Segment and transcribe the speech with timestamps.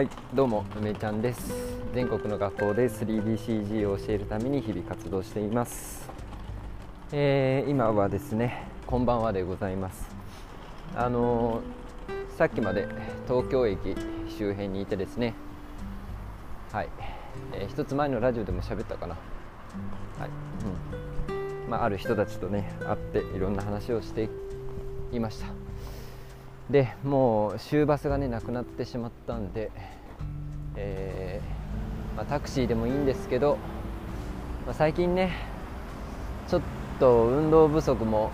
[0.00, 1.52] はいどうも梅ちゃんです。
[1.92, 6.08] 全国の学校で 3DCG を教えるために日々活動しています、
[7.12, 10.08] えー、今はですねこんばんはでございます。
[10.96, 12.88] あのー、さっきまで
[13.28, 13.94] 東京駅
[14.38, 15.34] 周辺にいてですね
[16.72, 16.88] はい、
[17.52, 19.16] えー、一つ前のラジオでも喋ったかな。
[20.18, 20.30] はい、
[21.28, 21.70] うん。
[21.70, 24.30] まあ、ある人たちとね会っていろんな話をして
[25.12, 25.69] いました。
[26.70, 29.72] でもう終バスがねなくなってしまったんで、
[30.76, 33.58] えー、まあ、タクシーでもいいんですけど、
[34.66, 35.32] まあ、最近ね
[36.48, 36.62] ちょっ
[37.00, 38.30] と運動不足も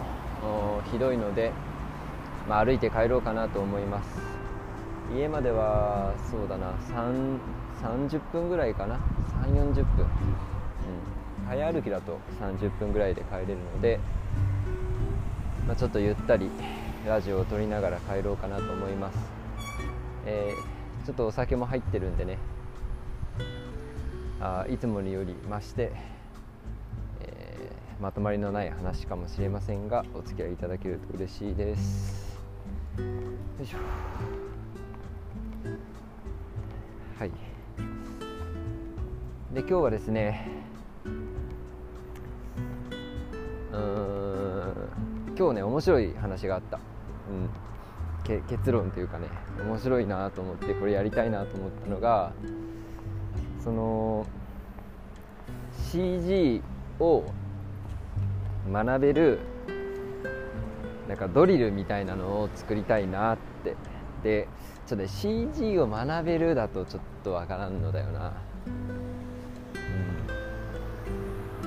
[0.93, 1.51] ひどいので、
[2.47, 4.21] まあ、歩いて帰ろうかなと思います。
[5.15, 8.99] 家まではそうだな30分ぐらいかな
[9.45, 10.09] ？3 4 0分、う
[11.45, 13.99] ん、早歩きだと30分ぐらいで帰れるので、
[15.67, 16.51] まあ、ちょっとゆったり
[17.07, 19.19] ラジオを撮りながら帰ろうかなと思います、
[20.27, 22.37] えー、ちょっとお酒も入ってるんでね。
[24.41, 25.93] あいつもにより増して、
[27.21, 32.37] えー、まとまりのない話かもしれませんがお付き合いいただけると嬉しいです。
[32.99, 33.05] よ
[33.63, 33.79] いしょ。
[37.19, 37.31] はい。
[39.55, 40.51] で今日はですね
[43.73, 44.73] うん
[45.39, 46.81] 今日ね面白い話があった。
[47.31, 49.29] うん、結論というかね
[49.65, 52.33] 面白いなと思ってこれやりたいなと思ったのが
[53.63, 54.27] その
[55.91, 56.63] CG
[57.01, 57.25] を
[58.71, 59.39] 学べる
[61.09, 63.77] なんかドリルみたいなのを作りたいなって。
[64.23, 64.49] で
[64.87, 68.33] ちょっと、CG を学べるだとちょっとわからんのだよな、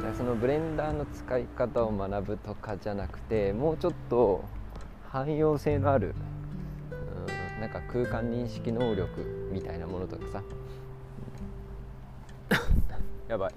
[0.05, 4.45] うん、そのブレンダーの使い方を学ぶとかじゃなくてもうちょっと
[5.11, 6.13] 汎用性のある
[6.91, 10.43] うんなんか空間認識能力みたいなものとかさ。
[13.27, 13.53] やばい。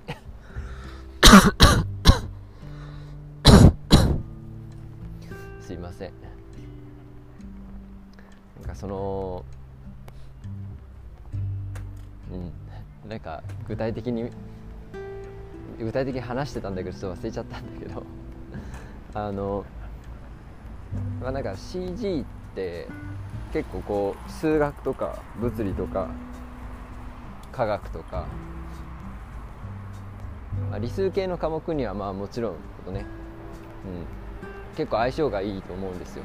[5.61, 6.13] すいません。
[8.57, 9.45] なんかその
[12.31, 12.51] うん
[13.11, 14.31] なんか具体的に
[15.79, 18.03] 具体的に話してたんだけどちょっと忘れちゃったんだけど。
[19.15, 19.63] あの
[21.23, 22.89] まあ、なんか CG って
[23.53, 26.09] 結構こう数学とか物理とか
[27.53, 28.27] 科学とか、
[30.71, 32.57] まあ、理数系の科目にはまあもちろ
[32.91, 33.05] んね、
[33.85, 33.89] う
[34.73, 36.25] ん、結構相性がいいと思うんですよ。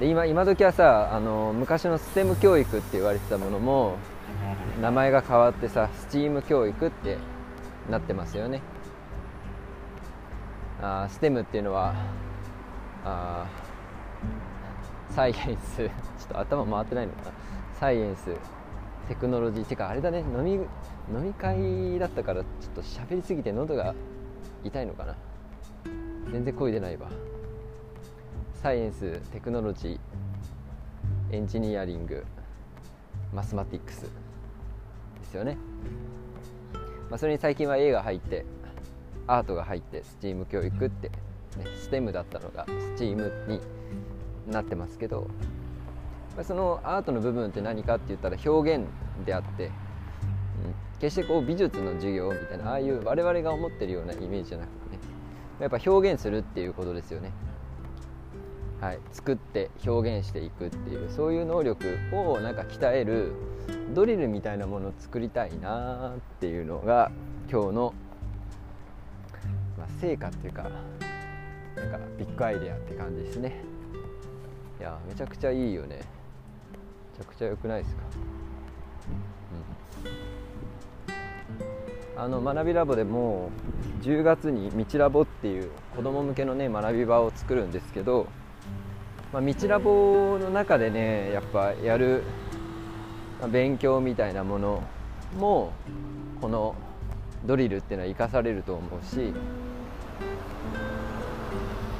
[0.00, 3.96] で今今時はさあの昔のステム教育って言われてたものも
[4.80, 7.18] 名前が変わってさスチーム教育って
[7.88, 8.62] なってますよね。
[10.80, 11.94] あステムっていうのは
[13.04, 13.46] あ
[15.10, 15.76] サイエンス。
[15.76, 17.32] ちょっと頭回ってないのかな。
[17.78, 18.34] サイエンス
[19.08, 20.20] テクノロジーてかあれだね。
[20.20, 20.68] 飲み飲
[21.22, 23.94] み会だったからちょっと喋りすぎて喉が
[24.64, 25.16] 痛いのかな。
[26.30, 27.08] 全然声出ないわ。
[28.62, 31.36] サイエンステクノロジー。
[31.36, 32.24] エンジニアリング。
[33.34, 34.08] マスマティックスで
[35.30, 35.56] すよね、
[37.08, 38.44] まあ、それに最近は A が入って
[39.26, 41.10] アートが入ってスチーム教育って
[41.56, 43.60] ね、STEM だったのが STEAM に
[44.46, 45.28] なってますけど
[46.42, 48.86] そのアートの部分って何かって言ったら表現
[49.26, 49.72] であって、うん、
[50.98, 54.98] 決してこう美術の授業みたいなああいう我々が思ってるようなイメージじゃなくてね
[55.60, 57.30] やっぱ表現するっていうことですよね。
[58.80, 63.32] はい、作って表現していくっていうそういう能力をなんか鍛える
[63.94, 67.12] ドリルみたいなものを作りたいなっていうのが
[67.48, 67.94] 今日の、
[69.78, 70.68] ま、成果っていうか
[71.82, 72.06] なんか？
[72.18, 73.60] ビッグアイデアって感じですね。
[74.80, 75.96] いやめちゃくちゃいいよね。
[75.96, 78.02] めちゃくちゃ良くないですか、
[82.16, 83.50] うん、あの学びラボでも
[84.00, 88.26] 10月に「道ラボ」っていう子ども向けのね学び場を作るんですけど、
[89.30, 92.22] まあ、道ラボの中でねやっぱやる
[93.50, 94.82] 勉強みたいなもの
[95.38, 95.72] も
[96.40, 96.74] この
[97.44, 99.34] ドリルっていうのは生かされると思うし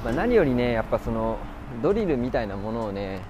[0.04, 1.38] まあ、何よりねやっぱその
[1.80, 3.20] ドリルみたいなものをね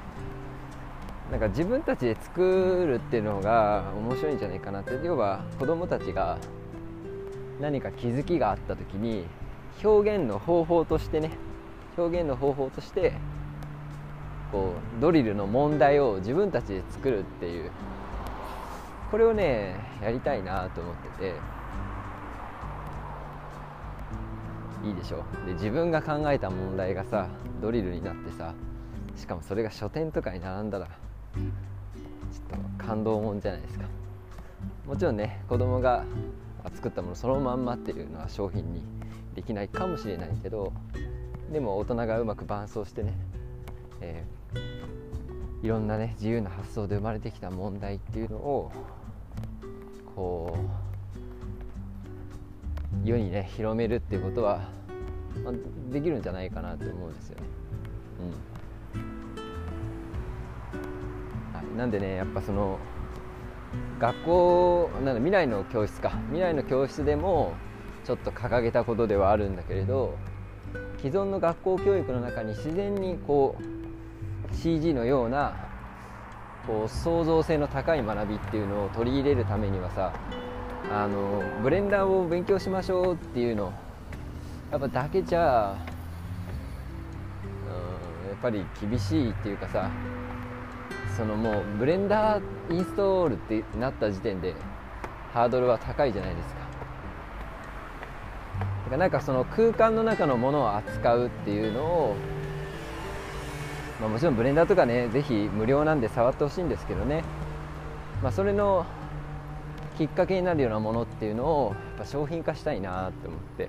[1.30, 6.38] なんか自分たちで作るっていうのが面白いんじゃないかなって要は子供たちが
[7.60, 9.26] 何か気づきがあった時に
[9.84, 11.30] 表現の方法としてね
[11.96, 13.12] 表現の方法として
[14.50, 17.70] こうドリルの問題を自分たちで作るっていう
[19.10, 21.51] これをねやりたいなと思ってて。
[24.82, 25.24] いいでしょ。
[25.46, 27.28] で自分が考えた問題がさ
[27.60, 28.54] ドリルになってさ
[29.16, 33.84] しかもそれが書店とかに並んだらちょっと感動もんじゃないですか。
[34.86, 36.04] もちろんね子供が
[36.74, 38.82] 作ったものそのまんまっていうのは商品に
[39.34, 40.72] できないかもしれないけど
[41.52, 43.14] でも大人がうまく伴走してね、
[44.00, 48.72] えー、いろんなね自由な発想で生まれてきた問題っていうのを
[50.14, 50.91] こう
[53.04, 54.68] 世にね広めるっていうことは、
[55.44, 55.54] まあ、
[55.92, 57.46] できるんじゃないかなと思うんですよね。
[58.94, 59.00] う
[61.52, 61.54] ん。
[61.54, 62.78] はい、なんでねやっぱその
[63.98, 66.10] 学校なん未来の教室か。
[66.28, 67.54] 未来の教室でも
[68.04, 70.18] ちょっと掲げたことではあるんだけれど
[70.98, 75.54] 既存の学校教育の中に自然にこう CG のような
[76.66, 80.12] こう創造性の高い学びっていうのを取り入れるためにはさ
[80.94, 83.72] あのブレンダーを勉強しましょうっていうの。
[84.70, 85.76] やっぱだけじゃ、や
[88.34, 89.90] っぱり厳しいっていうかさ
[91.16, 94.54] そのもうブレンダーインストールってなった時点で
[95.32, 96.60] ハードルは高いじゃないですか。
[98.60, 102.16] だからなんかその空間の中のものを扱うっていうのを、
[104.00, 107.24] まあ、もちろんブレンダーとかねぜひ無料なんで触ってほしいんですけどね、
[108.22, 108.84] まあ、それの
[109.96, 113.68] きっかけになるようなものっていうのをやっぱ商品化したいなって思って。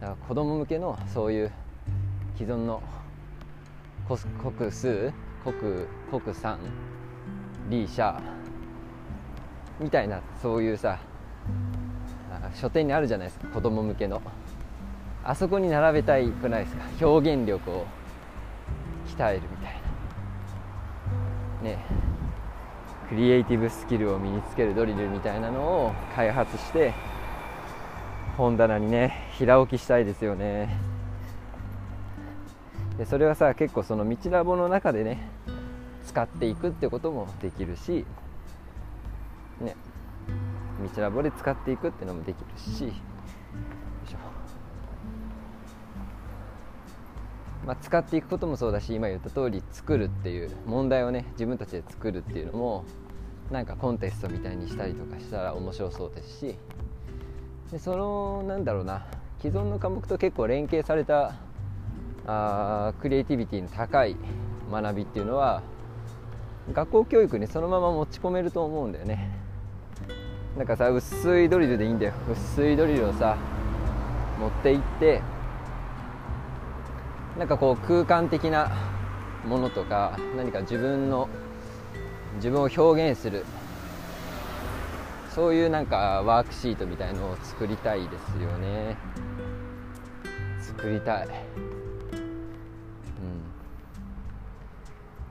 [0.00, 1.52] だから子供向けのそういう
[2.36, 2.82] 既存の
[4.06, 5.12] 国数
[5.42, 6.58] 国国産
[7.70, 8.20] リーシャ
[9.80, 10.98] みたいなそういうさ
[12.54, 14.22] 書店にあるじゃないですか子供向けの。
[15.24, 17.86] あそこに並べたいくないですか表現力を
[19.08, 19.74] 鍛えるみたい
[21.64, 21.70] な。
[21.70, 21.84] ね。
[22.02, 22.05] え
[23.08, 26.92] クリエイティブスキルを身につけるドリルみたいなのを開発して
[28.36, 30.76] 本棚にね平置きしたいですよね。
[32.98, 35.28] でそれはさ結構その道ラボの中でね
[36.06, 38.06] 使っていくってこともできるし
[39.60, 39.76] ね
[40.94, 42.92] 道ラボで使っていくってのもできるし
[47.66, 52.84] まあ、使っていくこともそうだし今言った通り作るっていう問題をね自分たちで作るっていうのも
[53.50, 56.56] なんかコンテストみたいにしたりとかしたら面白そうですし。
[57.70, 59.06] でそのなんだろうな
[59.40, 61.34] 既存の科目と結構連携された
[62.24, 64.16] あクリエイティビティの高い
[64.70, 65.62] 学びっていうのは
[66.72, 69.30] 学校教育にそのまま持ち込めると思うんだよね。
[70.56, 72.12] なんかさ薄いドリルでいいんだよ。
[72.30, 73.36] 薄いドリルをさ
[74.38, 75.22] 持っていって
[77.38, 78.70] なんかこう空間的な
[79.44, 81.28] ものとか何か自分の
[82.36, 83.44] 自分を表現する
[85.34, 88.96] そういうなんかワークシートみたいのを作りたいですよね。
[90.62, 91.28] 作りたい。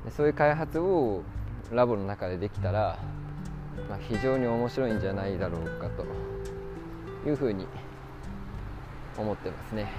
[0.05, 1.23] でそういう開発を
[1.71, 2.99] ラボの中でできたら、
[3.89, 6.05] まあ、非常に面白いんじゃないだろうかと
[7.27, 7.65] いうふうに
[9.17, 9.91] 思ってますね、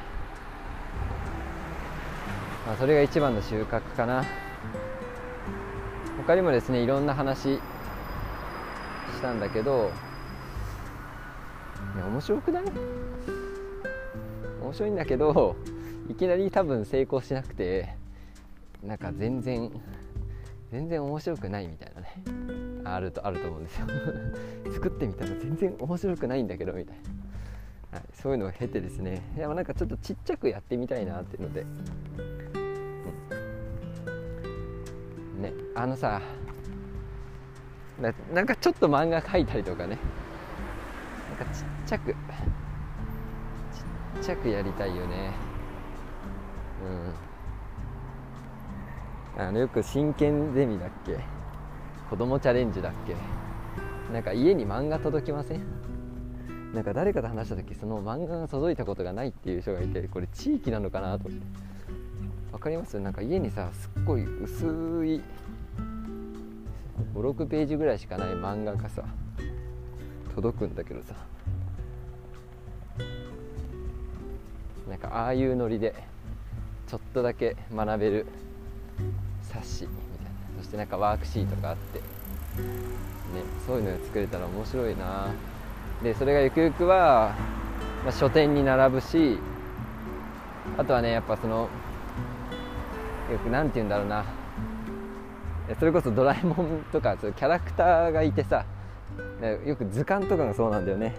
[2.66, 4.24] まあ、それが一番の収穫かな。
[6.18, 7.60] 他にもですねいろんな話し
[9.22, 9.92] たんだけど
[11.94, 12.64] 面白くない？
[14.60, 15.55] 面白いんだけど
[16.08, 17.94] いきなり多分成功しなくて
[18.82, 19.70] なんか全然
[20.72, 22.12] 全然面白くないみたいなね。
[22.84, 23.86] あるとあると思うんですよ。
[24.74, 26.96] 作ってみたら全然面白くないんだけどみたい
[27.93, 29.22] な、はい、そういうのを経てですね。
[29.36, 31.64] でもなんかちょっとちっちゃくやってみたいなっていうので、
[35.76, 36.22] あのさ
[38.32, 39.98] なんかちょっと漫画描いたりとかね。
[41.38, 42.16] なんかちっちゃくちっ
[44.22, 45.32] ちゃくやりたいよね。
[49.36, 49.42] うん。
[49.42, 51.18] あのよく真剣ゼミだっけ？
[52.08, 53.14] 子供チャレンジだっけ？
[54.12, 55.62] なんか家に漫画届きません？
[56.74, 61.46] なんか誰かと話した時その漫画が届いたことがないっていう人がいてこれ地域なのかなと思って。
[62.52, 62.98] 分かります？
[62.98, 65.22] なんか家にさすっごい薄い
[67.15, 69.03] 56ページぐらいしかない漫画がさ
[70.34, 71.15] 届くんだけどさ。
[74.88, 75.94] なんかああいうノリで
[76.86, 78.26] ちょっとだけ学べる
[79.43, 80.31] 冊子みたいな。
[80.58, 82.05] そしてなんかワークシートがあって、ね、
[83.67, 85.29] そういうのが作れたら面白いな。
[86.03, 87.34] でそれがゆくゆくは、
[88.05, 89.38] まあ、書店に並ぶし
[90.79, 91.69] あとはねやっぱその
[93.32, 94.24] よく何て言うんだろうな。
[95.79, 98.65] それこそドラえもんとかそういうキャラクターがいてさ
[99.65, 101.15] よく図鑑とかがそうなんだよね。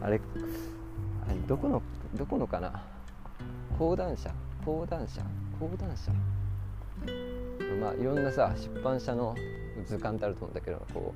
[0.00, 0.20] あれ
[1.26, 1.82] あれどこの
[2.14, 2.82] どこのかな？
[3.78, 4.30] 講談社？
[4.64, 5.22] 講談社？
[5.58, 6.12] 講談社？
[7.80, 9.34] まあ、いろんなさ出版社の
[9.86, 11.14] 図鑑ってあると思うんだけどこ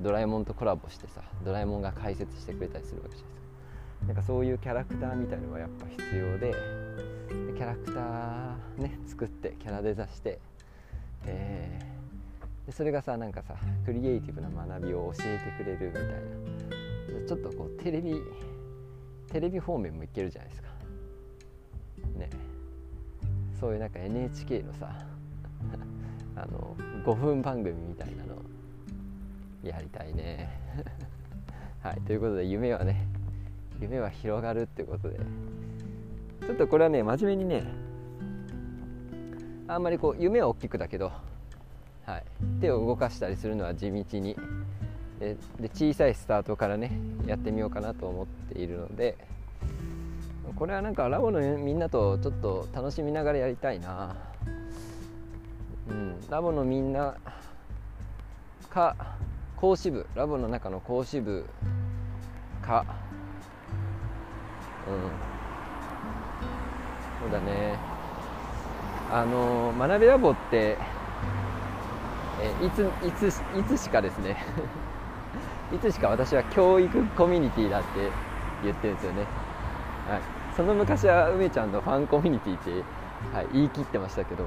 [0.00, 4.06] うドラえもんとコラボしてさドラえもんが解説してくれたりするわけじゃないですか。
[4.06, 6.54] なんかそういうキャラクターみたいのがやっぱ必要で
[7.28, 10.38] キャラクターね作ってキャラデザして、
[11.26, 11.84] えー、
[12.70, 17.26] でそれがさなんかさクリエイティブな学びを教えてくれるみたいな。
[17.26, 18.14] ちょっとこうテレビ
[19.32, 20.68] テレビ方面もいけるじゃないですか。
[22.16, 22.30] ね。
[23.58, 24.88] そういうなんか NHK のさ
[26.36, 28.40] あの5分番組みたいなの
[29.64, 30.48] やりたいね。
[31.82, 33.04] はいということで夢はね
[33.80, 35.18] 夢は広がるってことで。
[36.46, 37.64] ちょっとこれはね真面目にね
[39.66, 41.10] あんまりこう夢は大きくだけど、
[42.10, 42.24] はい、
[42.60, 44.36] 手を動かしたりするのは地道に。
[45.20, 45.36] で
[45.74, 49.18] 小さいスタートからねやってみようかなと思っているので
[50.56, 54.16] これはなんかラボのみんなとちょっと楽しみながらやりたいな、
[55.90, 57.18] うん、ラボのみんな
[58.70, 58.96] か
[59.56, 60.06] 講師部。
[60.14, 61.44] ラボの中の講師部
[62.62, 62.86] か。
[64.88, 65.10] うん。
[67.20, 67.76] そうだね。
[69.12, 70.78] あの学びラボって
[72.42, 74.36] えいついついつしかですね。
[75.74, 77.88] いつしか私は教育コミュニティだって
[78.64, 79.22] 言ってるんですよね、
[80.08, 80.20] はい、
[80.56, 82.70] その昔は梅ちゃんのファンコミュニティって、
[83.32, 84.46] はい、言い切ってましたけど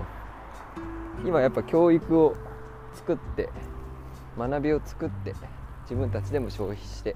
[1.26, 2.36] 今やっぱ教育を
[2.94, 3.50] 作って
[4.38, 5.34] 学びを作って
[5.84, 7.16] 自分たちでも消費して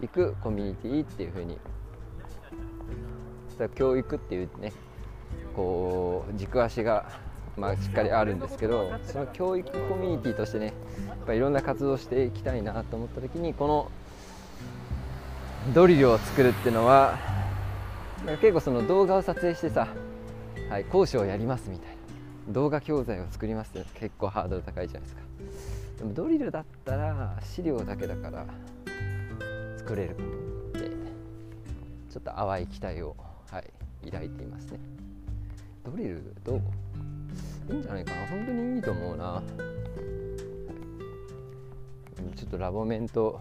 [0.00, 1.58] いくコミュニティっていうふうに
[3.74, 4.72] 教育っていうね
[5.54, 7.10] こう軸足が、
[7.58, 10.66] まあ、しっかりあるんですけどその教育コミュニティとしてね
[11.08, 13.90] やっぱいろんな活動していきたいなと思った時にこの
[15.74, 17.18] ドリルを作るっていうのは
[18.40, 19.88] 結構その動画を撮影してさ、
[20.70, 21.98] はい、講師をやりますみたいな。
[22.48, 25.22] 動画教材を作りますって結構ハードル高いじゃないですか。
[25.98, 28.46] でもドリルだったら資料だけだから
[29.76, 30.32] 作れるかもっ
[30.72, 30.80] て
[32.10, 33.14] ちょっと淡い期待を
[33.50, 33.64] はい、
[34.04, 34.78] 抱いていますね。
[35.84, 36.60] ドリルどう？
[37.70, 38.26] いいんじゃないかな。
[38.26, 39.42] 本当にいいと思うな、
[42.36, 43.40] ちょっとラボメンと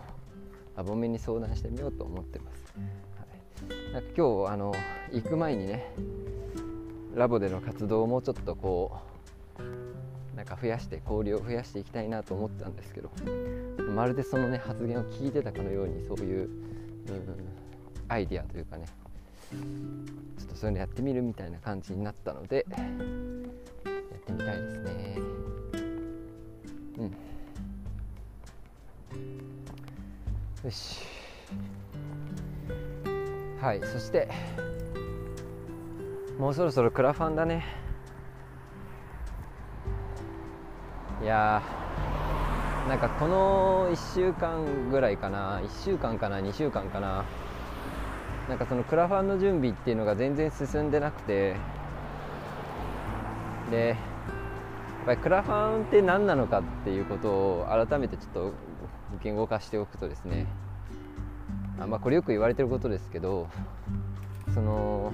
[0.75, 4.73] ラボメンに相談してみようと思ってます、はい、なんか今日あの
[5.11, 5.91] 行く前にね
[7.15, 8.99] ラボでの活動をもうちょっとこ
[9.59, 13.11] うなんか増やして交流を増やしていきたいなと思ってたんですけど
[13.95, 16.51] まるでそのね発言を聞いてたかのようにそういう、うん、
[18.07, 18.85] アイディアというかね
[20.37, 22.65] ちょっとそういうのやってみるみたいな感じになったので
[24.27, 25.17] ってみたいですね。
[26.97, 27.05] うん。
[30.65, 31.01] よし。
[33.61, 34.29] はいそして
[36.37, 37.65] もうそろそろクラファンだね。
[41.21, 41.63] いや
[42.87, 45.59] なんかこの1週間ぐらいかな。
[45.61, 47.25] 1週間かな2週間かな。
[48.47, 51.55] なんかそのクラファンの準備っていうのが全然進んでなくて。
[53.71, 53.97] で
[55.07, 58.53] ぱりクラファンって何なのかっていうことを改めてちょっと
[59.23, 60.47] 言語化しておくとですね
[61.79, 63.47] あまあこれよく言われてることですけど
[64.53, 65.13] その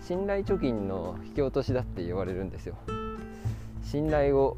[0.00, 2.76] 信頼貯金の引き落としだって言われるんですよ。
[3.82, 4.56] 信頼を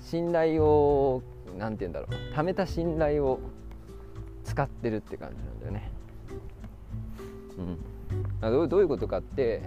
[0.00, 1.22] 信頼を
[1.58, 2.34] 何て言うんだろう。
[2.34, 3.40] 貯めた信頼を
[4.44, 5.90] 使ってるって感じなんだよね。
[7.58, 7.60] う
[8.46, 9.62] ん、どうどういうことかって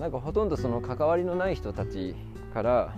[0.00, 2.14] なんかほとんどその関わりのない人たち
[2.56, 2.94] から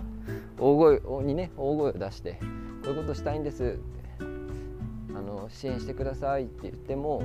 [0.57, 2.39] 大声にね大声を出して
[2.81, 3.79] 「こういうことしたいんです」って
[5.13, 7.23] あの支援してくださいって言っても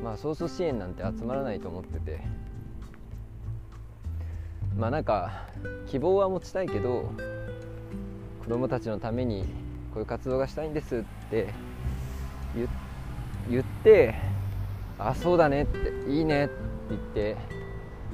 [0.00, 2.20] まあそうそう支援なんて集まらないと思ってて
[4.76, 5.48] まあなんか
[5.88, 7.10] 希望は持ちたいけど
[8.44, 9.42] 子供たちのために
[9.92, 11.52] こういう活動がしたいんですって
[13.50, 14.14] 言って
[15.00, 16.54] あそうだねっていいねって
[16.90, 17.61] 言って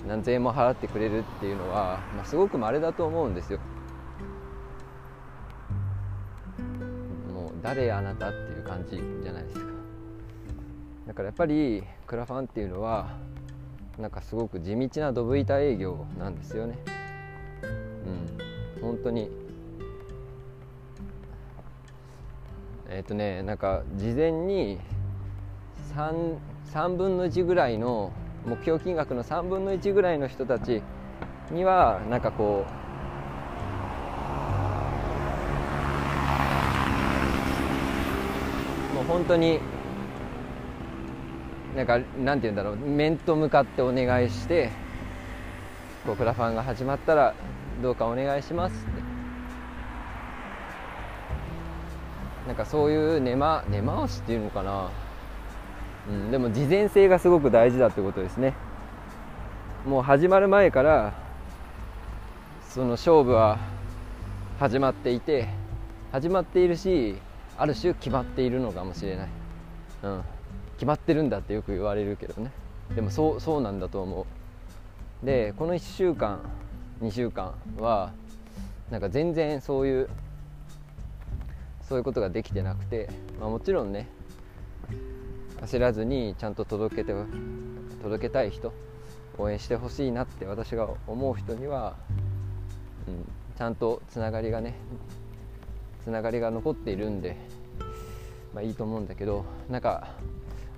[0.07, 3.59] 何千円も払ってくれるっていうのは、まあ、すごく稀だと思うんですよ。
[7.33, 9.67] もう誰あなたっていう感じじゃないですか。
[11.07, 13.17] だからやっぱりクラファンっていうのは
[13.99, 16.79] なんかすごく地道なドブ板営業なんですよね。
[18.77, 18.83] うん。
[18.83, 19.31] 本当に。
[22.91, 24.79] えっ、ー、とねなんか事前に
[25.95, 26.37] 3
[26.73, 28.13] 3分の1ぐらいの
[28.49, 30.83] 目標金額の3分の1ぐらいの人たち
[31.51, 32.65] にはなんかこ
[38.93, 39.61] うもう本当に
[41.77, 44.71] なんかなんて言うんだろう面と向かってお願いして
[46.07, 47.35] こうクラファンが始まったら
[47.83, 49.09] どうかお願いしますって。
[52.49, 54.91] なんかそういう根,、ま、根回しっていうのかな、
[56.09, 58.55] うん、でも事前性がすごく大事だってことですね。
[59.87, 61.13] もう始まる前から
[62.69, 63.59] その勝負は
[64.59, 65.49] 始まっていて
[66.11, 67.17] 始まっているし
[67.57, 69.29] ある種決まっているのかもしれない、
[70.03, 70.23] うん、
[70.75, 72.51] 決まってるんだってよく言われるけどね。
[72.95, 74.27] でもそうそうなんだと思
[75.23, 75.27] う。
[75.27, 76.41] でこの1週間
[77.03, 78.13] 2週間は
[78.91, 80.09] なんか全然そういう
[81.83, 83.09] そういうことができてなくて、
[83.41, 84.09] まあ、もちろんね
[85.63, 87.13] 焦らずにちゃんと届けて
[88.03, 88.73] 届けたい人
[89.39, 91.97] 応援してほしいなって私が思う人には、
[93.07, 93.25] うん、
[93.57, 94.75] ちゃんとつながりがね
[96.03, 97.37] つながりが残っているんで、
[98.55, 100.15] まあ、いいと思うんだけどなんか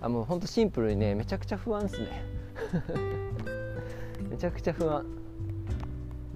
[0.01, 2.23] あもうほんとシンプルにねめちゃくちゃ不安っすね。
[4.31, 5.05] めちゃくちゃ不安。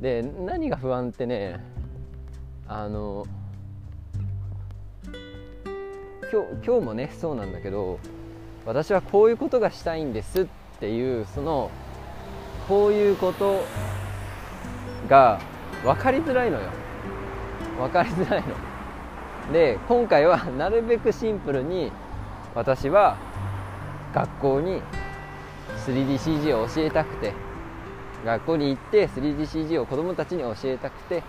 [0.00, 1.64] で何が不安ってね
[2.68, 3.24] あの
[6.30, 7.98] 今日今日もねそうなんだけど
[8.66, 10.46] 私はこういうことがしたいんですっ
[10.80, 11.70] ていうその
[12.68, 13.62] こういうこと
[15.08, 15.40] が
[15.84, 16.70] 分かりづらいのよ。
[17.78, 19.52] 分かりづらいの。
[19.52, 21.92] で今回はなるべくシンプルに
[22.54, 23.18] 私は
[24.14, 24.80] 学校に
[25.86, 27.32] 3DCG を教えたくて
[28.24, 31.22] 学校に行って 3DCG を子どもたちに教えたくて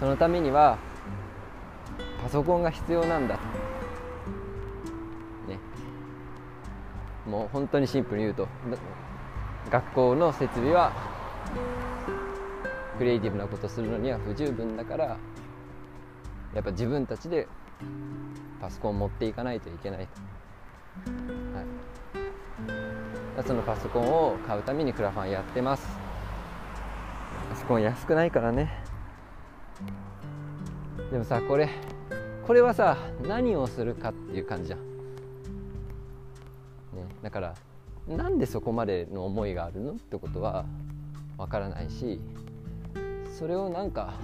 [0.00, 0.78] そのためには
[2.20, 3.38] パソコンが必要なんだ
[7.26, 8.48] もう本当にシンプルに言うと
[9.70, 10.92] 学校の設備は
[12.98, 15.18] クリエイティブなことするのには不十分だから
[16.54, 17.46] やっぱ自分たちで
[18.60, 20.08] パソコンを持っていかないといけない、はい、
[23.46, 25.86] そのパソコンを買うためにクラファンやってます。
[27.50, 28.82] パソコン安くないからね。
[31.10, 31.68] でもさこれ
[32.46, 34.80] これはさ何をするかっていう感じじゃん、
[37.26, 37.54] だから
[38.06, 40.64] なんでそこまでの思いがあるのってことは
[41.36, 42.20] わからないし
[43.36, 44.14] それをなんか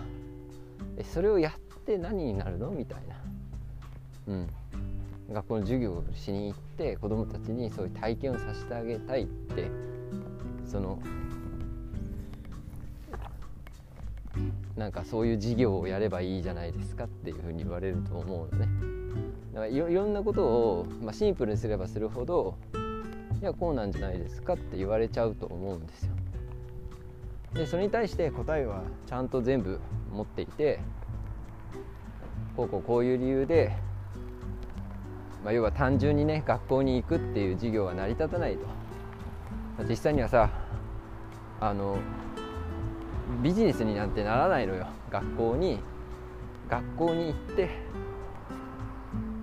[0.97, 3.17] えそれをやって何になるのみたいな、
[4.29, 4.49] うん、
[5.33, 9.69] 学校の授業をしに行って子どもたちにそういう体験をさせてあげたいって
[10.65, 11.01] その
[14.77, 18.69] なんかそういう授業をやればいいじゃないですかっていうふうに言われると思うのね。
[19.53, 22.57] だからいろんなことを、まあ、シンプルにすればするほど
[23.43, 26.13] いやこうなんじゃないですかって言われちゃうと思うんですよ。
[27.55, 29.81] でそれに対して答えはちゃんと全部
[30.13, 30.79] 持っていて
[32.57, 33.73] こうこうこういう理由で、
[35.45, 38.61] まあ、要は単純にね学校に行くっていう授業は成り立たないと。
[39.89, 40.49] 実際にはさ
[41.61, 41.99] あの
[43.43, 44.87] ビジネスになんてならないのよ。
[45.11, 45.81] 学校に
[46.69, 47.71] 学校に行って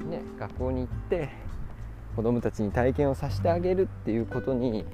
[0.06, 1.49] ね学校に行って
[2.16, 4.86] 子どもたちに体験をさせてあげるっていうことに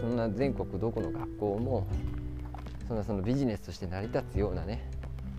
[0.00, 1.86] そんな全国どこの学校も
[2.88, 4.90] そんなそのビジネスとして成り立つようなね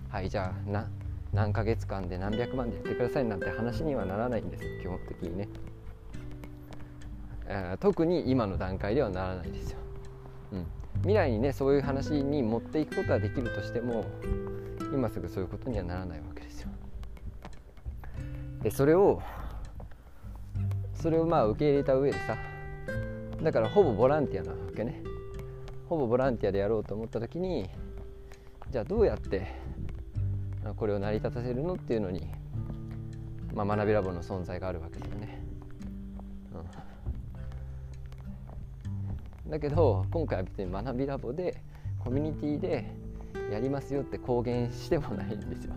[0.10, 0.88] はいじゃあな
[1.34, 5.50] 何ヶ月間で何百万でやってくださいなんて話にはならないんです基本的にね、
[7.48, 9.80] えー、特に今の段階ではならないですよ、
[10.54, 10.68] うん、
[11.00, 14.06] 未来にねそういう話に持っていくことはできるとしても
[14.94, 16.70] 今すぐそういうことにはならないわけですよ。
[18.62, 19.22] でそれを
[21.04, 22.38] それをまあ受け入れた上でさ
[23.42, 25.04] だからほぼボランティアなわけね。
[25.89, 27.70] ほぼボランティアでやろうと思った時に
[28.72, 29.46] じゃあどうやって
[30.78, 32.26] これを成り立たせるのっていうのに、
[33.54, 35.44] まあ、学びラボの存在があるわけだよね、
[39.46, 41.62] うん、だけど今回は別に学びラボで
[42.00, 42.86] コミュニティで
[43.52, 45.74] やりますよって公言してもないんですよ。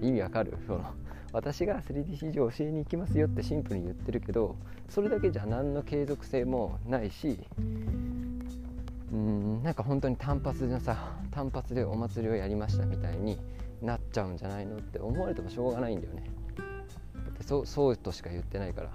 [0.00, 0.56] 意味わかる？
[0.68, 0.84] その
[1.32, 4.56] 私が 3D 上教えに行きますよってシンプルに言ってるけど
[4.88, 7.38] それだけじゃ何の継続性もないし
[9.12, 13.38] うんなんか本当に単発でさ単発でお祭りをやりましたみたいに
[13.82, 16.24] なっちゃうんじゃないのって思われてもしょうがないんだよね。
[17.46, 18.90] そうそうとしか言ってないから。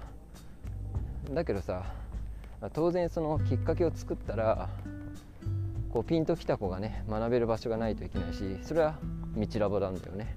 [1.32, 1.84] だけどさ
[2.72, 4.68] 当然そのきっかけを作ったら
[5.90, 8.98] こうピンときた子がね学べる場所がないといけないしそれは
[9.36, 10.36] 道ラボなんだよね。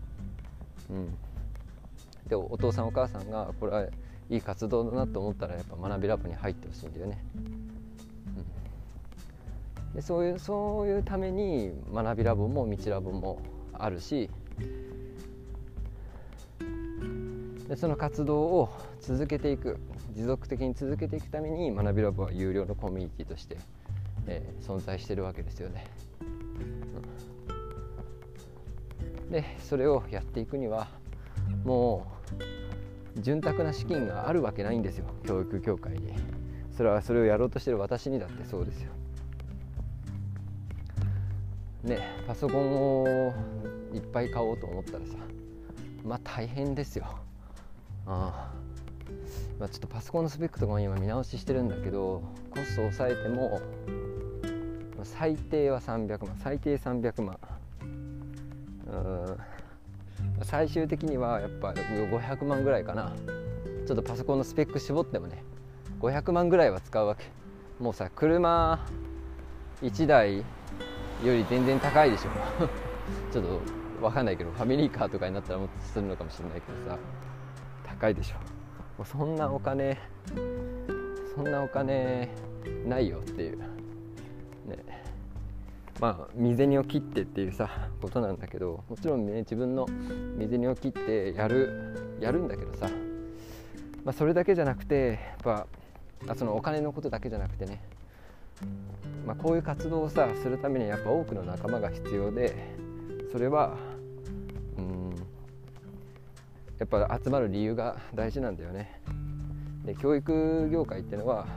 [0.90, 1.18] うん。
[2.28, 3.86] でお父さんお母さんがこれは
[4.30, 7.24] いい活動だなと思ったらやっぱ学びラボに入ってほしいんだよね。
[9.90, 13.40] うん、でそういうそういうために学びラボも道ラボも
[13.74, 14.30] あるし
[17.70, 18.70] でその活動を
[19.02, 19.78] 続けていく
[20.14, 23.58] 持続的に続けていくために学びラボは有料のコミュニティとして、
[24.26, 25.86] えー、存在してるわけですよね。
[26.22, 26.38] うん
[29.32, 30.88] でそれをやっていくには
[31.64, 32.17] もう
[33.22, 35.06] 潤沢な資金があるわけないんですよ。
[35.26, 36.14] 教育業界に。
[36.76, 38.92] それはそれをやろうとしてる私にだってそうですよ。
[41.84, 43.34] ねパソコンを
[43.94, 45.14] いっぱい買おうと思ったらさ
[46.04, 47.06] まあ大変ですよ。
[48.06, 48.68] ああ。
[49.60, 53.62] まあ、ちょっとパソコンのスペックとかも今見直ししてるんだけどコストを抑えても
[55.04, 56.38] 最低は300万。
[56.38, 57.40] 最低300万。
[58.88, 59.38] うん。
[60.44, 63.14] 最終的にはやっぱ500万ぐらいかな。
[63.86, 65.44] ちょっとパソコンのスペック絞ってもね
[66.02, 67.26] 500万ぐらいは使うわけ。
[67.80, 68.86] もうさ車
[69.82, 70.44] 1台よ
[71.24, 72.30] り全然高いでしょ。
[73.32, 73.62] ちょっと
[74.02, 76.98] 分かんないけどファミリーカーとかになったらもっとするのかもしれないけどさ。
[77.86, 78.36] 高いでしょ。
[78.98, 79.98] もうそんなお金
[81.36, 82.30] そんなお金
[82.86, 83.77] ないよっていう。
[86.00, 87.70] まあ身銭を切ってっていうさ
[88.02, 89.88] ことなんだけどもちろんね自分の
[90.38, 92.88] 身銭を切ってやるやるんだけどさ、
[94.04, 95.66] まあ、それだけじゃなくてやっ
[96.24, 97.82] ぱそのお金のことだけじゃなくてね、
[99.26, 102.56] まあ、こういう活動をさするためにやっぱ多くの仲間が必要で
[103.32, 103.76] それは
[104.78, 105.16] うん
[106.80, 109.02] やっぱ集まる理由が大事なんだよね。
[109.86, 111.48] で教育業界っていうのは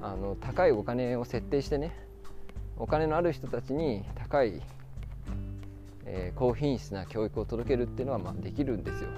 [0.00, 2.05] あの高いお金を設定してね
[2.78, 4.60] お金のある人たちに高い、
[6.04, 9.08] えー、高品質な教育を届けるっていうのはまあできるんですよ。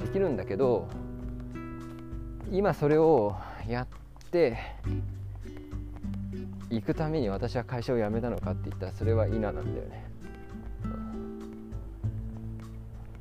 [0.00, 0.88] できるんだけど
[2.50, 3.36] 今それを
[3.68, 3.86] やっ
[4.30, 4.58] て
[6.70, 10.04] 行くために私は会社を辞めたのかって言ったらそれは否なんだよね。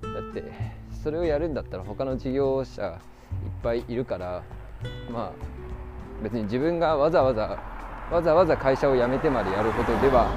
[0.01, 0.43] だって
[1.03, 2.99] それをやるんだったら他の事業者いっ
[3.61, 4.43] ぱいいるから
[5.11, 5.31] まあ
[6.23, 7.80] 別に自分がわざわざ
[8.11, 10.29] わざわざ会社を辞めてまでやることでは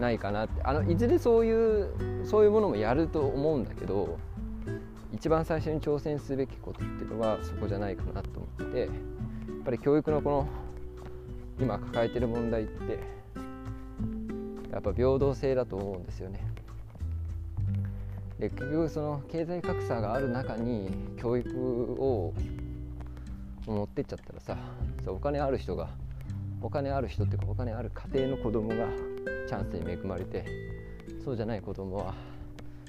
[0.00, 4.18] ないかなってあのいずれそういうそういうものもやると思うんだけど
[5.12, 8.88] 一番最初に挑戦すべきことっていうのはそこじゃないかなと思ってやっ
[9.64, 10.48] ぱり教育のこの
[11.60, 12.98] 今抱えてる問題って
[14.72, 16.40] やっぱ平等性だと思うんですよね。
[18.38, 20.88] で結局その経済格差がある中に
[21.20, 21.60] 教育
[21.98, 22.32] を
[23.66, 24.56] 持ってっちゃったらさ
[25.12, 25.88] お金ある人が
[26.60, 28.86] お金ある人っていうかお金ある家庭の子供が
[29.46, 30.44] チャンスに恵まれて
[31.24, 32.14] そうじゃない子供は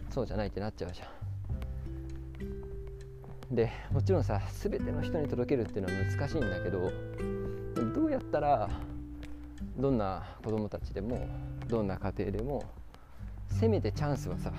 [0.09, 1.19] そうじゃないってなっちゃうじゃん。
[3.55, 6.91] でもちろんさ全ての人に届けるっていうのは難しいんだけど
[7.95, 8.69] どうやったら
[9.77, 11.27] どんな子供たちでも
[11.67, 12.63] どんな家庭でも
[13.47, 14.51] せめてチャンスはさ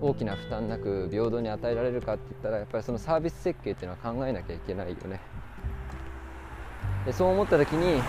[0.00, 5.20] 大きな負担なく平等に与えられるかって言ったらやっぱりそのサービス設計っていうのは考えなきゃいけないよね
[7.04, 8.02] でそう思った時に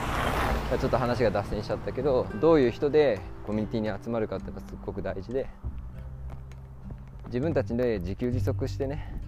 [0.79, 5.47] ちょっと話が脱線しちゃったけどどういう人でコミュニティに集まるかっていうのはすっごく大事で
[7.25, 9.21] 自分たちで自給自足してね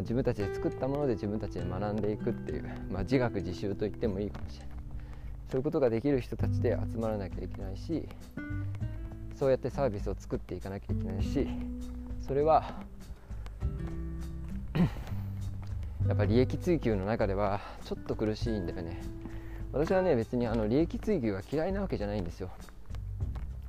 [0.00, 4.70] 自分たちで作ったもので自分たちで学んでいくっていう、まあ、自学自習と言ってもいいかもしれない。
[5.50, 8.08] そういうことができる人たちで集まらなきゃいけないし
[9.34, 11.48] そうやってサービスを作っていかなきゃいけないし
[12.20, 12.62] それは
[16.10, 19.00] やっぱ利益追求の中ではちょっと苦しいんだよね。
[19.72, 22.50] 私はね別にあの利益追求が嫌いなわけじゃないんですよ。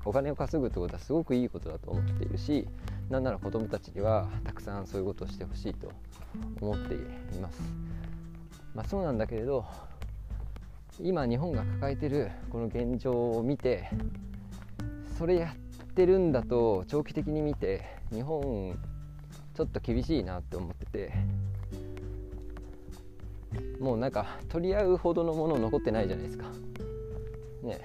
[0.06, 2.68] お金を稼ぐってことはすごくいいことだと思っているし
[3.12, 5.92] なんなら子供たちにはたくさんそういうことをしてほしいと
[6.60, 7.62] 思っています。
[8.74, 9.64] まあそうなんだけれど
[11.00, 13.88] 今日本が抱えてるこの現状を見て
[15.16, 18.80] それやってるんだと長期的に見て日本
[19.54, 21.14] ちょっと厳しいなって思ってて
[23.80, 26.46] もうなんか取り合うほどのもの残ってないじゃないですか。
[27.64, 27.80] ね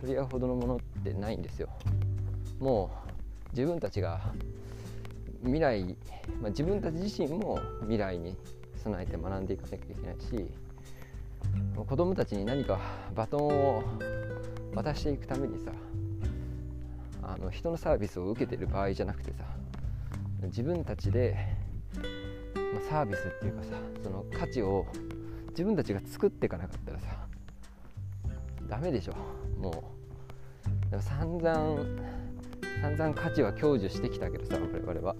[0.00, 1.68] 取り合うほどのものってないんですよ。
[2.60, 4.32] もう自分たちが
[5.42, 5.96] 未来、
[6.40, 8.36] まあ、自分たち自身も未来に
[8.82, 10.50] 備えて学んでいかなきゃいけないし
[11.76, 12.78] 子供たちに何か
[13.14, 13.82] バトンを
[14.74, 15.72] 渡していくためにさ
[17.22, 19.44] あの人のサービスを受けてる場合じゃなくてさ
[20.44, 21.36] 自分たちで、
[22.74, 23.70] まあ、サービスっていうかさ
[24.02, 24.86] その価値を
[25.50, 27.06] 自分たちが作っていかなかったらさ
[28.68, 29.14] ダメでしょ。
[29.58, 29.94] も
[30.88, 31.78] うでも散々
[32.80, 35.14] 散々価値は享受してきたけどさ我々は。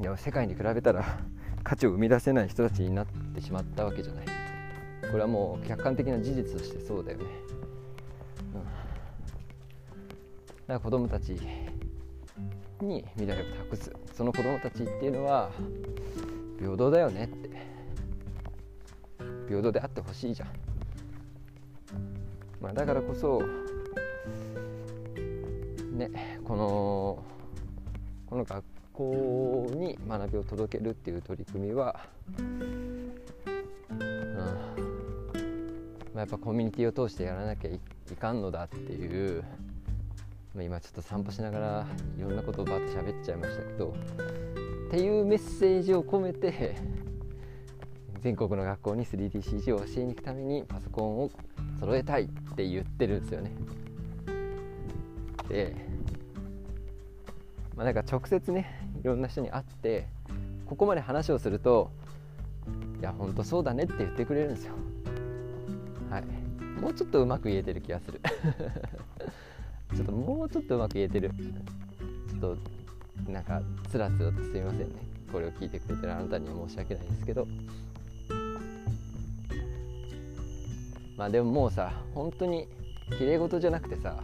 [0.00, 1.18] いや世界に比べたら
[1.64, 4.26] 価値を生み出せない人たちになってしまったわけじゃない。
[5.10, 7.24] これはもう客観的な事実としてそうだよね、
[8.54, 8.72] うん、だか
[10.68, 11.40] ら子供たち
[12.84, 13.92] に未来を託す。
[14.14, 15.50] その子供たちっていうのは
[16.58, 17.48] 平等だよねって。
[19.48, 20.48] 平等であってほしいじゃん。
[22.60, 23.40] まあ、だからこそ
[25.92, 27.24] ねこの
[28.26, 32.00] この学校に学びを届けるっていう取り組みは、
[32.38, 33.12] うん
[36.14, 37.80] まあ、やっぱコミュニティを通してやらなきゃい
[38.18, 39.44] かんのだっていう、
[40.62, 43.94] 今ちょっと散歩しながらいろんなことをバーって喋っちゃいましたけど
[44.88, 46.76] っていうメッセージを込めて
[48.20, 51.30] 全国の学校に 3DCG を教えに行くためにパソコンを
[51.78, 53.52] 揃えたいって言ってるんですよね。
[55.48, 55.76] で、
[57.76, 60.06] まあ、なんか直接ねいろんな人に会って
[60.66, 61.90] ここまで話をすると
[63.00, 64.74] いや本当そうだねって言ってくれるんですよ。
[66.10, 66.24] はい、
[66.80, 68.20] もうちょっとうまく言えてる気がする
[69.94, 71.30] ちょっともうちょっとうまく言えてる。
[72.28, 72.56] ちょっと
[73.30, 74.86] なんかつらつらとすいませんね。
[75.32, 77.46] これを聞いてくれてるあなたには申し訳ないですけど。
[81.16, 82.68] まあでももうさ本当に
[83.18, 84.22] きれい事じゃなくてさ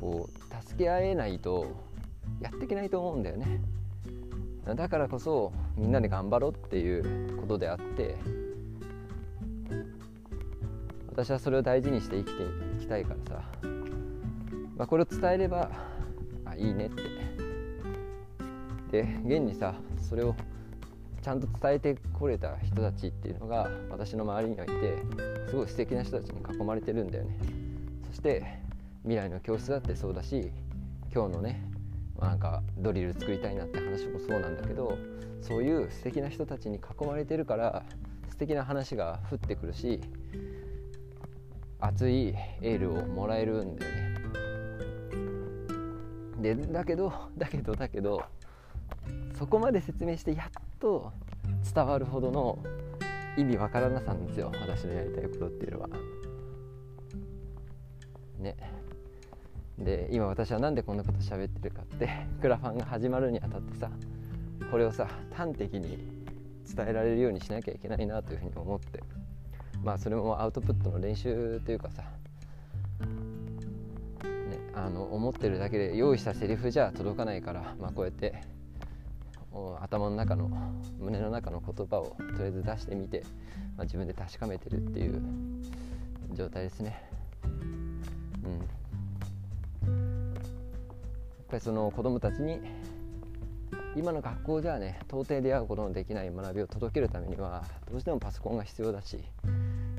[0.00, 1.66] こう助け合えないと
[2.40, 3.60] やっていけないと思うんだよね。
[4.64, 8.16] だからこそみんなで頑張ろうっていうことであって
[11.08, 12.42] 私はそれを大事にして生きて
[12.78, 13.42] いきたいからさ、
[14.82, 15.70] まあ、これを伝えれば
[16.44, 17.02] あいいねって。
[18.90, 20.34] で現にさそれを
[21.22, 24.98] ちゃんと伝えてこれた人たちっていうのが私の周りにはいて
[25.48, 27.38] すごい素敵な人たちに囲まれてるんだよね。
[28.08, 28.58] そして
[29.04, 30.50] 未来の教室だってそうだし
[31.14, 31.62] 今日のね、
[32.18, 34.98] ま、なんかドリル作りたいなって話もそうなんだけど
[35.42, 37.84] そういう素敵な人たちに囲まれてるから
[38.30, 40.00] 素敵な話が降ってくるし
[41.78, 44.11] 熱いエールをもらえるんだよね。
[46.42, 48.22] でだけど だけどだけど
[49.38, 51.12] そこまで説明してやっと
[51.74, 52.58] 伝わるほどの
[53.36, 55.88] 意味わからなさんですよ私のやりたいことっていうのは。
[58.38, 58.56] ね。
[59.78, 62.08] で今私は何でこんなこと喋ってるかって
[62.40, 63.90] クラファンが始まるにあたってさ
[64.70, 65.98] これをさ端的に
[66.76, 69.02] 伝えられるようにしなきゃいけないなというふうに思って
[69.82, 72.04] まあそれもアウトプットの練習というかさ、
[74.84, 78.42] あの思ってるだけで用意したセリフじゃ届かないから、まあ、こうやって
[79.80, 80.50] 頭の中の
[80.98, 83.22] 胸の中の言葉をとりあえず出してみて、
[83.76, 85.22] まあ、自分で確かめてるっていう
[86.32, 87.00] 状態ですね。
[88.44, 88.62] うん、やっ
[91.48, 92.58] ぱりその子供たちに
[93.94, 99.18] 今の学校ではね到底出会うことのできない学びを届けるためにはどうしてもパソコンが必要だし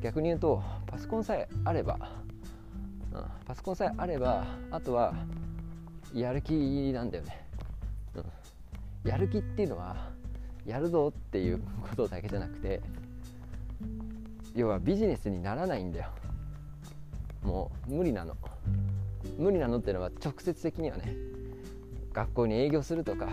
[0.02, 2.23] 逆に言うとパソコンさえあれば、
[3.46, 5.14] パソコンさえあればあとは
[6.14, 7.46] やる気なんだよね、
[8.16, 8.20] う
[9.08, 10.12] ん、やる気っていうのは
[10.66, 12.82] やるぞっていうことだけじゃなくて
[14.56, 16.10] 要はビジネスにならないんだよ。
[17.42, 18.36] もう無理なの。
[19.38, 21.16] 無理なのっていうのは直接的にはね
[22.14, 23.28] 学校に営業するとか、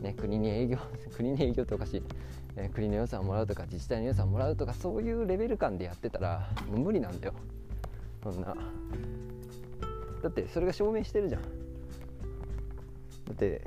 [0.00, 0.78] ね、国に営業
[1.14, 2.02] 国に営業っておかしい
[2.56, 7.34] え、国の予算をもらうとか自治体の予算をもらうとかそういうレベル感でやってたら無理なんだよ。
[8.22, 8.54] そんな。
[10.22, 11.42] だってそれが証明してるじゃん。
[11.42, 11.48] だ
[13.32, 13.62] って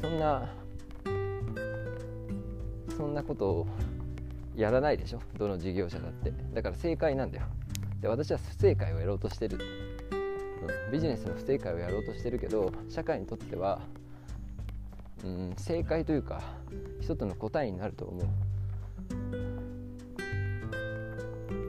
[0.00, 0.54] そんな
[2.96, 3.66] そんなことを
[4.54, 5.20] やらないでしょ？
[5.36, 6.32] どの事業者だって。
[6.54, 7.46] だから正解なんだよ。
[8.00, 9.58] で私は不正解をやろうとしてる、
[10.12, 13.80] うん、ビジネスの不正解をやろうとしてるけど社会にとっては
[15.22, 16.40] うん、正解というか
[17.02, 18.24] 一つの答えになると思う。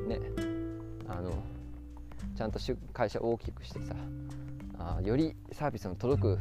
[0.08, 0.20] ね。
[1.10, 1.32] あの
[2.42, 2.60] ちゃんと
[2.92, 3.94] 会社を大きくしてさ
[4.80, 6.40] あよりサービスの届く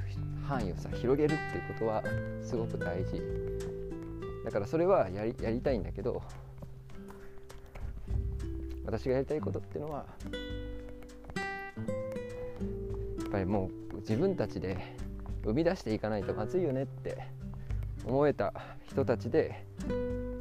[0.49, 2.03] 範囲をさ広げるっていうことは
[2.43, 3.21] すごく大事。
[4.43, 6.23] だからそれはやりやりたいんだけど
[8.87, 10.07] 私がやりたいことっていうのは
[13.19, 14.79] やっぱりもう自分たちで
[15.45, 17.19] 生み出していかないとまずいよねって
[18.07, 18.55] 思えた
[18.89, 19.67] 人たちで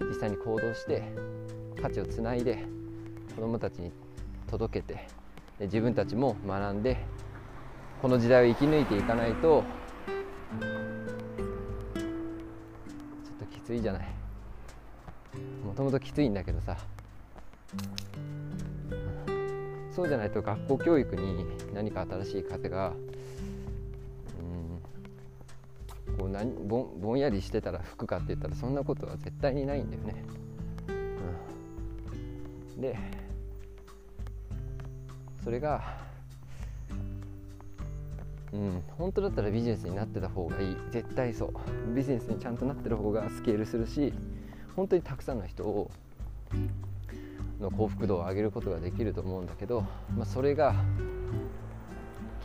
[0.07, 1.03] 実際に行動して
[1.81, 2.63] 価値をつないで
[3.35, 3.91] 子どもたちに
[4.47, 5.18] 届けて
[5.59, 6.97] 自分たちも学んで
[8.01, 9.63] この時代を生き抜いていかないと
[10.53, 12.03] ちょ
[13.33, 14.07] っときついじゃない。
[15.65, 16.77] もともときついんだけどさ。
[19.91, 22.93] そうじゃないと学校教育に何か新しい風が
[26.17, 30.23] こう何ぼぼんやりしてたら吹くかって言ったらそんなことは絶対にないんだよね。
[32.75, 32.97] うん、で
[35.43, 35.81] それが
[38.51, 40.77] うん本当だったらビジネスになってた方がいい。
[40.91, 41.53] 絶対そう。
[41.95, 44.13] ビジネスにちゃんとなってる方がスケールするし
[44.75, 45.91] 本当にたくさんの人を
[47.59, 49.81] の幸福度を上げることができると思うんだけど、
[50.15, 50.73] まあ、それが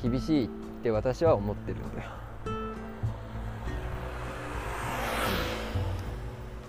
[0.03, 0.49] 厳しいっ
[0.83, 2.11] て私は思ってるんだよ、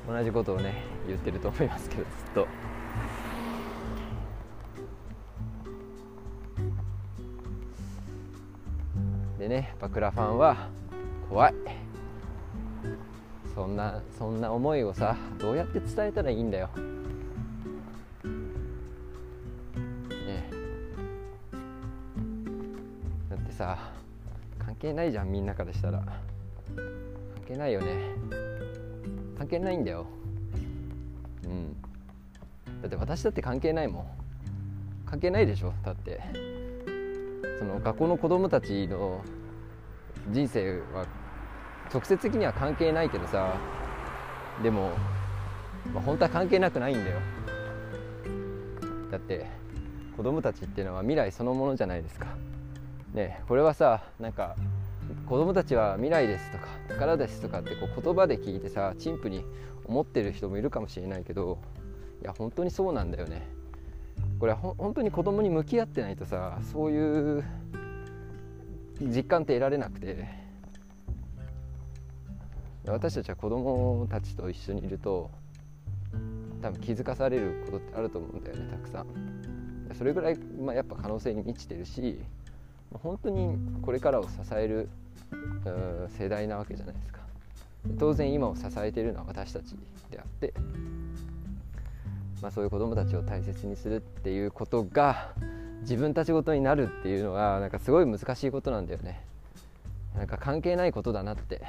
[0.07, 2.47] 同じことをね言ってると思いますけどずっと。
[9.45, 10.69] でねやっぱクラファンは
[11.29, 11.53] 怖い。
[13.53, 16.67] そんなそんな思いをさどうやって伝えたらいいんだよ。
[20.09, 20.49] ね
[23.29, 23.77] だってさ
[24.57, 25.99] 関係ないじゃんみんなからしたら。
[25.99, 26.15] 関
[27.47, 28.15] 係ないよね。
[29.37, 30.07] 関係ないんだよ。
[31.43, 31.75] うん。
[32.81, 34.07] だって私だって関係ないもん。
[35.05, 36.19] 関係ないでしょだって
[37.59, 39.23] その学校の子供たちの
[40.31, 41.05] 人生は
[41.93, 43.55] 直接的には関係ないけどさ
[44.63, 44.91] でも、
[45.93, 47.19] まあ、本当は関係なくないんだよ。
[49.11, 49.45] だって
[50.17, 52.27] 子供たちっていうのは未来そのものじゃないですか。
[53.13, 54.55] ねこれはさなんか
[55.27, 59.43] 子供たちは未来ですとか宝ですとかってこう言葉で聞いてさ陳腐に
[59.85, 61.59] 思ってる人もいるかもしれないけど
[62.21, 63.47] いや本当にそうなんだよね。
[64.39, 67.43] これは本当に子供に向き合ってないとさそういう
[69.01, 70.45] 実感って得られなくて。
[72.87, 75.31] 私たちは子供たちと一緒にいると
[76.61, 79.07] 多分気づかされることってあると思うんだよねたくさん。
[79.95, 82.19] それぐらい、まあ、やっぱ可能性に満ちてるし
[82.93, 84.89] 本当にこれからを支える
[86.09, 87.21] 世代なわけじゃないですか。
[87.97, 89.75] 当然今を支えているのは私たち
[90.11, 90.53] であって、
[92.45, 95.33] まあ、そういう子どもたちを大切にするっていうことが
[95.81, 99.19] 自分たちごとになるっていうのはなんかすごい難しいことなんだよね。
[100.15, 101.63] なんか関係ないことだなって。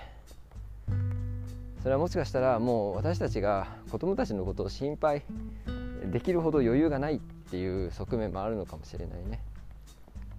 [1.82, 5.22] それはもしかしたらもう私たちが子供たちのことを心配
[6.12, 9.40] できるほど余裕がないっていう側面もあるのかもしれないね、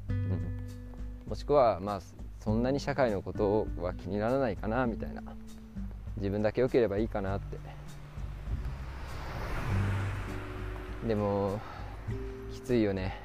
[0.10, 0.60] うん、
[1.30, 2.02] もしくはまあ
[2.41, 5.23] そんなに社会のことは気にならないかなみたいな。
[6.17, 7.58] 自分だけ良ければいいかなって。
[11.05, 11.60] でも
[12.53, 13.19] きついよね。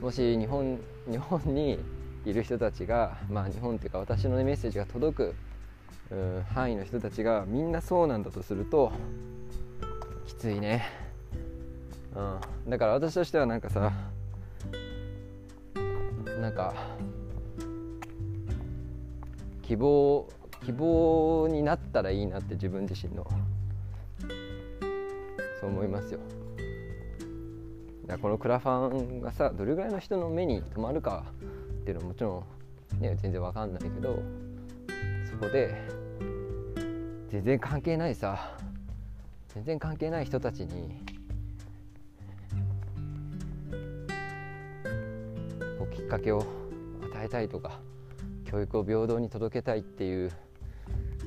[0.00, 0.78] もし日本
[1.10, 1.78] 日本に
[2.24, 5.34] いる人たちがまあ日本っていうか私のねメッセージが届く
[6.52, 8.92] 範囲の人たちがみんなそうなんだとすると
[10.26, 10.86] きついね、
[12.14, 13.92] うん、だから私としてはなんかさ
[16.40, 16.74] なんか
[19.62, 20.28] 希望
[20.64, 23.26] 希望になったらいいなって自分自身の
[25.60, 26.20] そう思いますよ。
[28.18, 31.26] このクラファンがさどれぐらいの人の目に留まるか
[31.82, 32.44] っていうのはもちろ
[32.98, 34.20] ん、ね、全然わかんないけど
[35.30, 35.74] そこで
[37.28, 38.56] 全然関係ないさ
[39.54, 41.04] 全然関係ない人たちに
[45.78, 46.44] こうきっかけを
[47.02, 47.78] 与えたいとか
[48.50, 50.32] 教育を平等に届けたいっていう、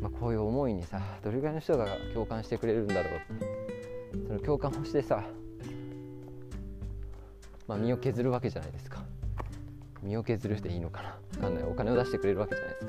[0.02, 3.14] まあ、こういう思いにさどれぐらいの人が共感してくれるんだろう。
[3.14, 3.73] って
[4.34, 5.24] その共感をしてさ
[7.68, 9.06] まあ、身を削るわけじゃないですか。
[10.02, 11.18] 身を削るでいいのかな。
[11.34, 11.64] 分かんない。
[11.64, 12.80] お金を出してくれるわけじゃないで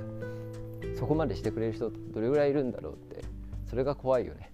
[0.94, 1.00] すか。
[1.00, 3.22] そこまでしてくれる人どれぐらいいるんだろうって。
[3.68, 4.50] それが怖いよね。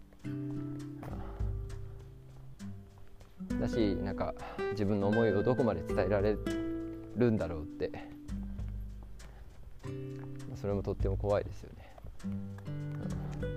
[3.60, 4.34] だしなんか
[4.72, 6.36] 自分の思いをどこまで伝えられ
[7.16, 7.90] るんだろうって。
[10.60, 13.49] それもとっても怖いですよね、うん。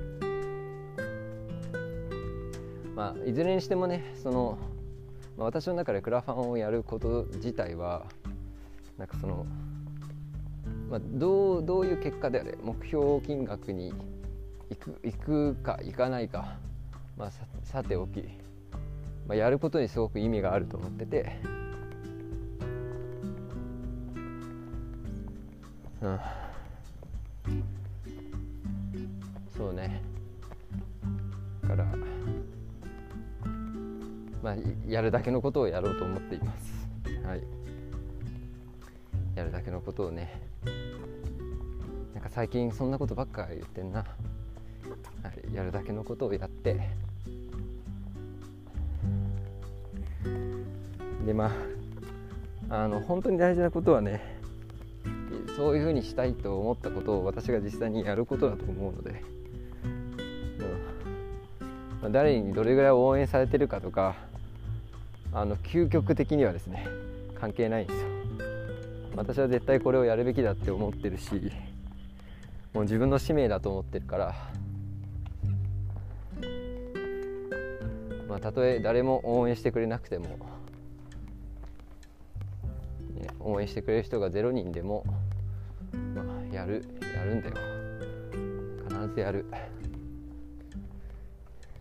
[2.95, 4.57] まあいずれにしてもねその
[5.37, 8.05] まあ、私の中でクラファンをやること自体は
[8.97, 9.45] なんかその、
[10.89, 13.93] まあ、どうどういう結果であれ目標金額に
[14.69, 16.57] 行く行くか行かないか、
[17.17, 18.23] まあ、ささておき、
[19.27, 21.35] まあ、やることにすごく意味があると思ってて。
[26.01, 26.19] うん、
[29.57, 30.01] そうね
[31.65, 31.85] から
[34.43, 36.85] まあ、やるだけのことをやろうと思っています。
[37.25, 37.41] はい、
[39.35, 40.41] やるだけのことをね。
[42.13, 44.05] なんか最近そんなことばっか言ってんな、は
[45.49, 46.89] い、やるだけのことをやって。
[51.25, 51.49] でま
[52.69, 54.39] ああの本当に大事なことはね
[55.55, 59.23] そういうふうにしたいと思ったことを私が実際にやることだと思うので、
[59.85, 60.11] うん。
[62.01, 64.32] まあ、誰にどれぐらい応援されてるかとか
[65.33, 66.87] あの究極的にはですね
[67.39, 68.07] 関係ないんですよ。
[69.15, 71.51] 私は絶対これをやるべきだって思ってるし
[72.73, 74.35] もう自分の使命だと思ってるから、
[78.27, 80.25] まあ、たとえ誰も応援してくれなくても、
[83.13, 85.03] ね、応援してくれる人が0人でも、
[86.15, 86.83] まあ、やる
[87.15, 87.55] やるんだよ。
[88.89, 89.45] 必ずやる。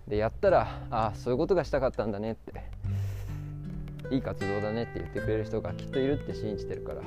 [0.07, 2.72] でやったらああそういうことがしたかったんだねって
[4.11, 7.03] いい活動だねって言ってくれる人がきっといるって信じてるから。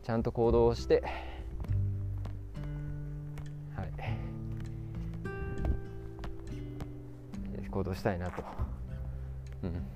[0.00, 1.02] ちゃんと行動して。
[3.74, 3.92] はい。
[7.70, 8.42] 行動したいなと、
[9.62, 9.86] うん、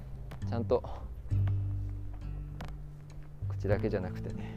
[0.48, 0.82] ちゃんと
[3.48, 4.54] 口だけじゃなくてね。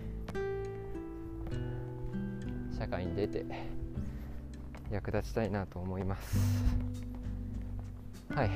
[2.78, 3.46] 社会に出て
[4.92, 6.93] 役立ちたいなと思います。
[8.36, 8.50] はい。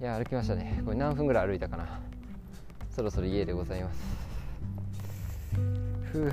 [0.00, 0.80] いや歩きましたね。
[0.82, 2.00] これ何分ぐらい歩いたかな。
[2.90, 4.00] そろそろ家でございます。
[6.10, 6.32] ふう。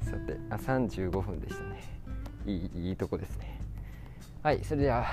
[0.00, 1.82] さてあ35分でしたね。
[2.46, 3.60] いいいいとこですね。
[4.42, 5.04] はいそれでは、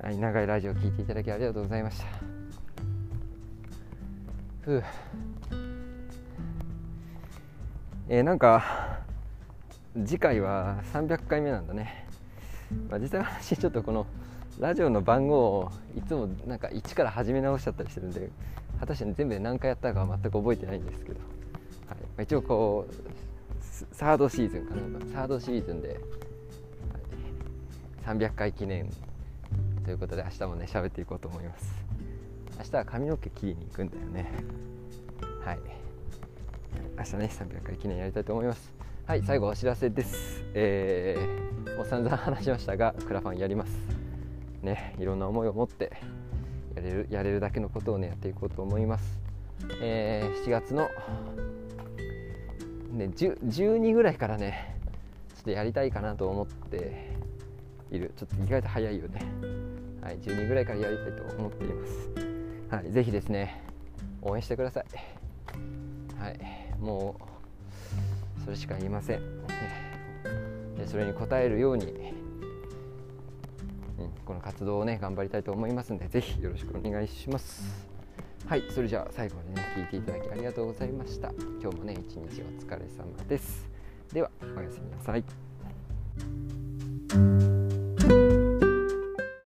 [0.00, 2.06] はい、長いラジオを聴いていただきありがとうございました。
[4.62, 4.84] ふう。
[8.08, 9.00] えー、なんか
[10.04, 12.06] 次回は300回目なんだね、
[12.88, 14.06] まあ、実際私ちょっとこの
[14.58, 18.30] ラジオの番号をいつもなんか1から始め直しちゃったりしてるんで
[18.78, 21.20] 果たして全部で何回やったかは全く覚えてないんですけど、
[21.88, 21.98] はい。
[21.98, 22.94] まあ、一応こう
[23.94, 24.80] サードシーズンかな。
[25.12, 26.00] サードシーズンで
[28.04, 28.90] 300回記念
[29.84, 31.72] ということで明日もね喋っていこうと思います。
[32.58, 34.30] 明日は髪の毛切りに行くんだよね。
[35.44, 35.58] はい。
[36.98, 38.79] 明日ね300回記念やりたいと思います。
[39.10, 40.44] はい最後お知らせです。
[40.54, 43.72] えー、もう散々話しましたがクラファンやります。
[44.62, 45.90] ねいろんな思いを持って
[46.76, 49.18] やれるやれるだけのことをねやっていこうと思います。
[49.82, 50.88] えー、7月の
[52.92, 54.78] ね12ぐらいからね
[55.34, 57.10] ちょっとやりたいかなと思って
[57.90, 58.12] いる。
[58.16, 59.24] ちょっと意外と早いよね。
[60.02, 62.10] はい12ぐらいからやりたいと思っています。
[62.76, 63.64] はいぜひですね
[64.22, 64.84] 応援してください。
[66.16, 66.38] はい
[66.78, 67.29] もう
[68.44, 69.20] それしか言いません。
[70.76, 71.92] でそれに応えるように、うん、
[74.24, 77.88] この活動をね頑張りたいと思いますんでぜひよろしくお願いします。
[78.46, 81.30] はいそれじゃあ最後までね聞いていただきありがとうございました。
[81.60, 83.68] 今日もね一日お疲れ様です。
[84.12, 85.24] ではおやすみなさい。